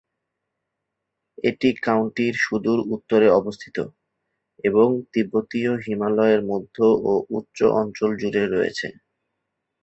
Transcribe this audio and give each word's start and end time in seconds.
এটি 1.43 1.69
কাউন্টির 1.85 2.35
সুদূর 2.43 2.79
উত্তরে 2.93 3.27
অবস্থিত 3.39 3.77
এবং 4.63 4.87
তিব্বতীয় 5.13 5.71
হিমালয়ের 5.85 6.41
মধ্য 6.51 6.77
ও 7.03 7.11
উচ্চ 7.29 7.57
অঞ্চল 7.81 8.09
জুড়ে 8.21 8.43
রয়েছে। 8.47 8.87